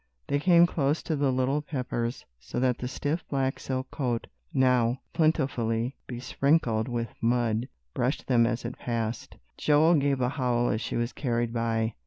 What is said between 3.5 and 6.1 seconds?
silk coat, now plentifully